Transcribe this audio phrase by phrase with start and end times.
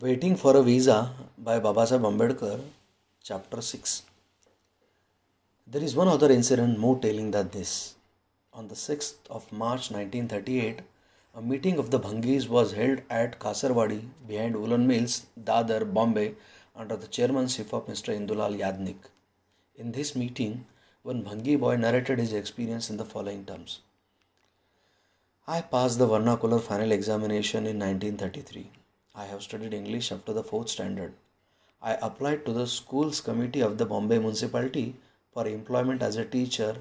[0.00, 2.60] Waiting for a Visa by Babasaheb Ambedkar,
[3.22, 4.02] Chapter 6.
[5.68, 7.94] There is one other incident more telling than this.
[8.52, 10.80] On the 6th of March 1938,
[11.36, 16.34] a meeting of the Bhangis was held at Kasarwadi behind Woolen Mills, Dadar, Bombay,
[16.74, 18.12] under the chairmanship of Mr.
[18.12, 18.96] Indulal Yadnik.
[19.76, 20.66] In this meeting,
[21.04, 23.78] one Bhangi boy narrated his experience in the following terms.
[25.46, 28.72] I passed the vernacular final examination in 1933.
[29.14, 31.12] I have studied English up to the fourth standard.
[31.80, 34.96] I applied to the schools committee of the Bombay municipality
[35.32, 36.78] for employment as a teacher,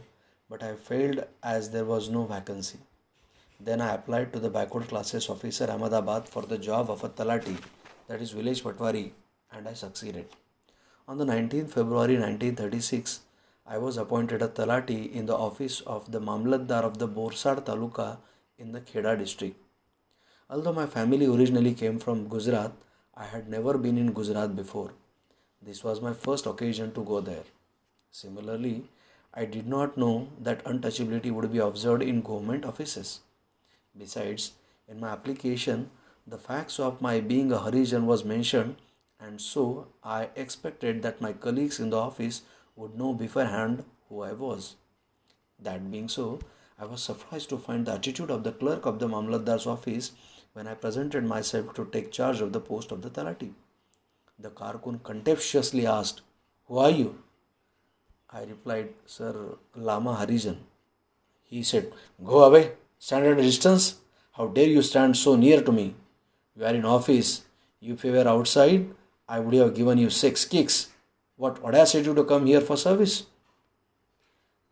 [0.49, 2.79] but I failed as there was no vacancy.
[3.59, 7.57] Then I applied to the backward classes officer Ahmedabad for the job of a talati,
[8.07, 9.11] that is village patwari,
[9.51, 10.25] and I succeeded.
[11.07, 13.19] On the 19th February 1936,
[13.67, 18.17] I was appointed a talati in the office of the Mamlatdar of the Borsad Taluka
[18.57, 19.57] in the Kheda district.
[20.53, 22.73] Although my family originally came from Gujarat,
[23.17, 24.91] I had never been in Gujarat before.
[25.59, 27.45] This was my first occasion to go there.
[28.11, 28.83] Similarly,
[29.33, 33.21] I did not know that untouchability would be observed in government offices.
[33.97, 34.51] Besides,
[34.87, 35.89] in my application,
[36.27, 38.75] the facts of my being a Harijan was mentioned,
[39.19, 42.43] and so I expected that my colleagues in the office
[42.75, 44.75] would know beforehand who I was.
[45.57, 46.41] That being so,
[46.77, 50.11] I was surprised to find the attitude of the clerk of the Mamlatdar's office
[50.53, 53.51] when I presented myself to take charge of the post of the Talati.
[54.37, 56.21] The Karkun contemptuously asked,
[56.67, 57.23] Who are you?
[58.29, 60.57] I replied, Sir Lama Harijan.
[61.43, 61.91] He said,
[62.23, 63.95] Go away, stand at a distance.
[64.33, 65.95] How dare you stand so near to me?
[66.55, 67.45] You are in office.
[67.81, 68.87] If you were outside,
[69.27, 70.89] I would have given you six kicks.
[71.35, 73.25] What audacity to come here for service?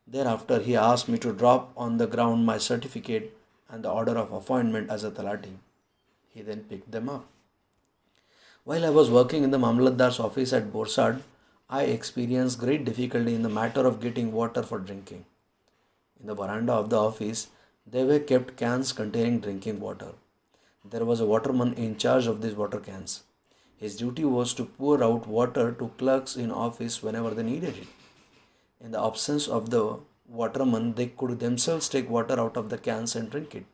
[0.07, 3.35] Thereafter, he asked me to drop on the ground my certificate
[3.69, 5.53] and the order of appointment as a talati.
[6.33, 7.25] He then picked them up.
[8.63, 11.21] While I was working in the Mamlatdar's office at Borsad,
[11.69, 15.25] I experienced great difficulty in the matter of getting water for drinking.
[16.19, 17.47] In the veranda of the office,
[17.85, 20.11] there were kept cans containing drinking water.
[20.85, 23.23] There was a waterman in charge of these water cans.
[23.77, 27.87] His duty was to pour out water to clerks in office whenever they needed it.
[28.79, 29.97] In the absence of the
[30.27, 33.65] waterman, they could themselves take water out of the cans and drink it.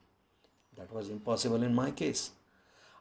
[0.78, 2.32] That was impossible in my case.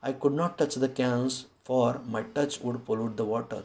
[0.03, 3.65] I could not touch the cans, for my touch would pollute the water.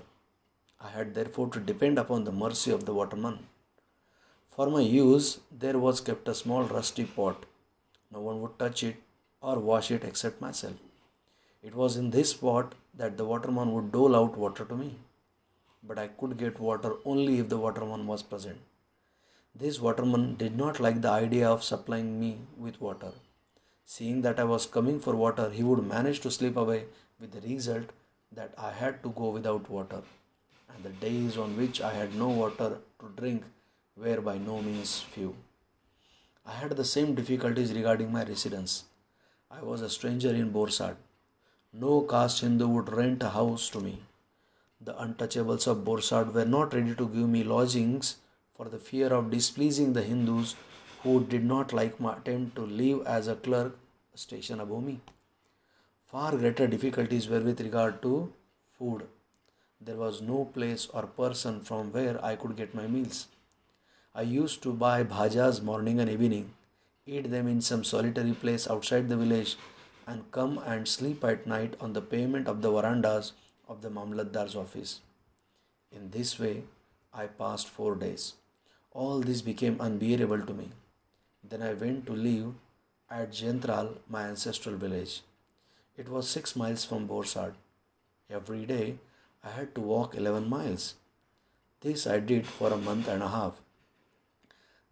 [0.80, 3.48] I had therefore to depend upon the mercy of the waterman.
[4.50, 7.46] For my use, there was kept a small rusty pot.
[8.12, 8.96] No one would touch it
[9.42, 10.74] or wash it except myself.
[11.62, 14.98] It was in this pot that the waterman would dole out water to me.
[15.84, 18.60] But I could get water only if the waterman was present.
[19.54, 23.12] This waterman did not like the idea of supplying me with water.
[23.94, 26.86] Seeing that I was coming for water, he would manage to slip away
[27.20, 27.90] with the result
[28.32, 30.02] that I had to go without water.
[30.74, 33.44] And the days on which I had no water to drink
[33.98, 35.36] were by no means few.
[36.46, 38.86] I had the same difficulties regarding my residence.
[39.60, 40.96] I was a stranger in Borsad.
[41.74, 44.00] No caste Hindu would rent a house to me.
[44.80, 48.16] The untouchables of Borsad were not ready to give me lodgings
[48.56, 50.56] for the fear of displeasing the Hindus
[51.04, 53.78] who did not like my attempt to live as a clerk
[54.16, 55.00] station above me.
[56.06, 58.32] Far greater difficulties were with regard to
[58.78, 59.04] food.
[59.80, 63.28] There was no place or person from where I could get my meals.
[64.14, 66.54] I used to buy bhajas morning and evening,
[67.06, 69.56] eat them in some solitary place outside the village,
[70.06, 73.32] and come and sleep at night on the pavement of the verandas
[73.70, 75.00] of the Mamlatdar's office.
[75.92, 76.64] In this way,
[77.14, 78.34] I passed four days.
[78.92, 80.70] All this became unbearable to me.
[81.44, 82.54] Then I went to live
[83.12, 85.22] at Jentral, my ancestral village.
[85.98, 87.54] It was six miles from Borsad.
[88.30, 89.00] Every day
[89.44, 90.96] I had to walk 11 miles.
[91.82, 93.60] This I did for a month and a half.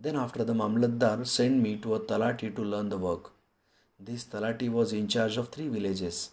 [0.02, 3.32] Then, after the Mamlatdar sent me to a Talati to learn the work.
[4.00, 6.32] This Talati was in charge of three villages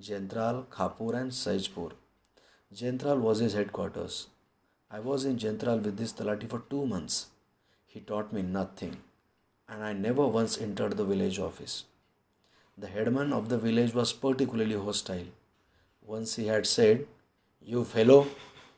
[0.00, 1.92] Jentral, Khapur, and Saijpur.
[2.74, 4.28] Jentral was his headquarters.
[4.90, 7.26] I was in Jentral with this Talati for two months.
[7.86, 8.96] He taught me nothing,
[9.70, 11.84] and I never once entered the village office.
[12.76, 15.26] The headman of the village was particularly hostile.
[16.04, 17.06] Once he had said,
[17.62, 18.26] You fellow,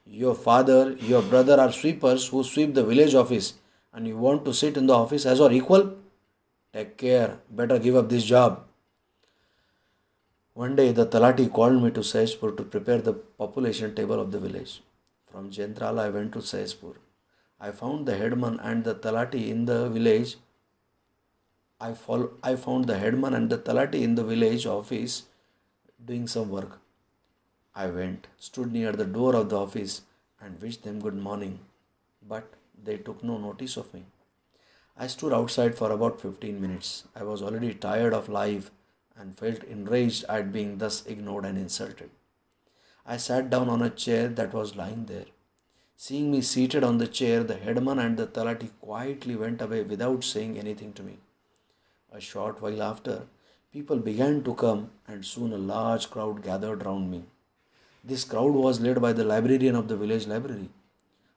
[0.04, 3.54] your father, your brother are sweepers who sweep the village office,
[3.94, 5.94] and you want to sit in the office as our equal?
[6.72, 8.64] Take care, better give up this job.
[10.54, 14.38] One day the Talati called me to Saijpur to prepare the population table of the
[14.38, 14.82] village.
[15.30, 16.96] From Jentral I went to Saijpur.
[17.58, 20.36] I found the headman and the Talati in the village.
[21.84, 25.24] I, follow, I found the headman and the Talati in the village office
[26.06, 26.78] doing some work.
[27.74, 30.02] I went, stood near the door of the office,
[30.40, 31.58] and wished them good morning,
[32.28, 32.44] but
[32.84, 34.04] they took no notice of me.
[34.96, 37.02] I stood outside for about 15 minutes.
[37.16, 38.70] I was already tired of life
[39.16, 42.10] and felt enraged at being thus ignored and insulted.
[43.04, 45.26] I sat down on a chair that was lying there.
[45.96, 50.22] Seeing me seated on the chair, the headman and the talati quietly went away without
[50.22, 51.18] saying anything to me.
[52.14, 53.22] A short while after,
[53.72, 57.24] people began to come, and soon a large crowd gathered round me.
[58.04, 60.68] This crowd was led by the librarian of the village library.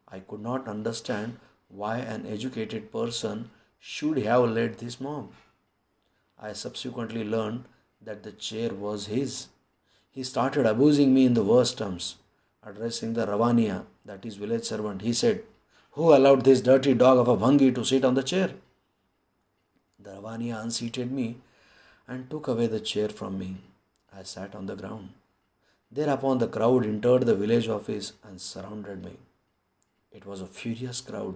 [0.10, 1.38] I could not understand
[1.70, 5.32] why an educated person should have led this mob.
[6.38, 7.64] I subsequently learned
[8.02, 9.48] that the chair was his.
[10.12, 12.16] He started abusing me in the worst terms.
[12.64, 15.44] Addressing the Ravaniya, that is village servant, he said,
[15.92, 18.56] Who allowed this dirty dog of a Bhangi to sit on the chair?
[20.06, 21.38] The Ravaniya unseated me
[22.08, 23.58] and took away the chair from me.
[24.16, 25.10] I sat on the ground.
[25.92, 29.14] Thereupon the crowd entered the village office and surrounded me.
[30.12, 31.36] It was a furious crowd,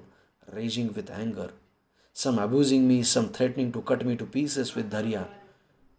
[0.53, 1.49] raging with anger,
[2.13, 5.27] some abusing me, some threatening to cut me to pieces with dharia,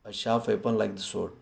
[0.05, 1.32] a sharp weapon like the sword.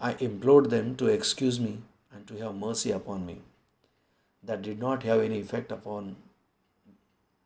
[0.00, 1.82] I implored them to excuse me
[2.12, 3.42] and to have mercy upon me.
[4.42, 6.16] That did not have any effect upon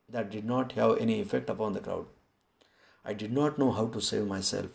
[0.09, 2.06] that did not have any effect upon the crowd.
[3.05, 4.70] I did not know how to save myself,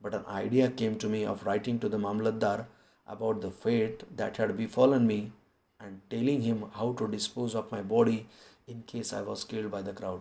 [0.00, 2.66] but an idea came to me of writing to the Mamlatdar
[3.06, 5.32] about the fate that had befallen me
[5.80, 8.26] and telling him how to dispose of my body
[8.66, 10.20] in case I was killed by the crowd.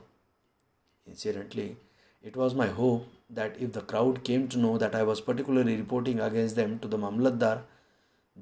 [1.06, 1.78] Incidentally,
[2.24, 5.76] it was my hope that if the crowd came to know that I was particularly
[5.76, 7.62] reporting against them to the Mamlatdar,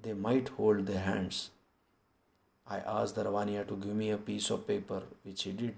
[0.01, 1.49] they might hold their hands.
[2.67, 5.75] I asked the Ravaniya to give me a piece of paper, which he did.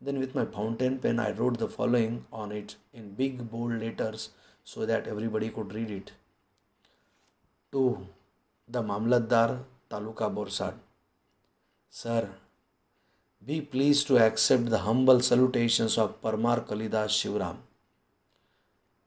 [0.00, 4.30] Then, with my fountain pen, I wrote the following on it in big bold letters
[4.62, 6.12] so that everybody could read it.
[7.72, 8.06] To
[8.68, 9.60] the Mamlatdar
[9.90, 10.74] Taluka Borsad.
[11.88, 12.28] Sir,
[13.44, 17.56] be pleased to accept the humble salutations of Parmar Kalidas Shivram.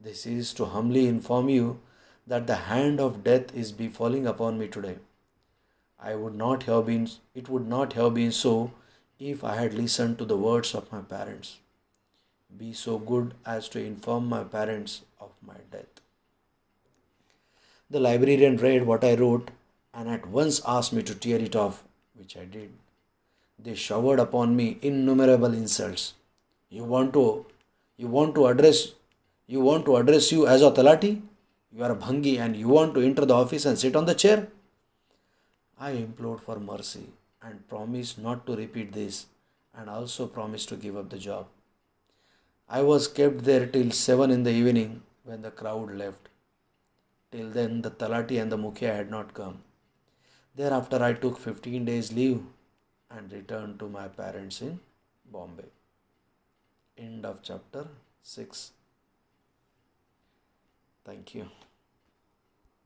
[0.00, 1.80] This is to humbly inform you
[2.26, 4.96] that the hand of death is befalling upon me today.
[5.98, 8.72] I would not have been it would not have been so
[9.20, 11.58] if I had listened to the words of my parents.
[12.58, 16.00] Be so good as to inform my parents of my death.
[17.90, 19.50] The librarian read what I wrote
[19.92, 21.84] and at once asked me to tear it off,
[22.14, 22.70] which I did.
[23.62, 26.14] They showered upon me innumerable insults.
[26.70, 27.44] You want to
[27.98, 28.92] you want to address
[29.46, 31.20] you want to address you as a talati?
[31.72, 34.14] You are a bhangi and you want to enter the office and sit on the
[34.14, 34.48] chair?
[35.78, 37.08] I implored for mercy
[37.42, 39.26] and promised not to repeat this
[39.74, 41.46] and also promised to give up the job.
[42.68, 46.28] I was kept there till 7 in the evening when the crowd left.
[47.32, 49.62] Till then, the Talati and the Mukhya had not come.
[50.56, 52.42] Thereafter, I took 15 days' leave
[53.10, 54.80] and returned to my parents in
[55.30, 55.70] Bombay.
[56.98, 57.86] End of chapter
[58.22, 58.72] 6.
[61.04, 61.48] Thank you.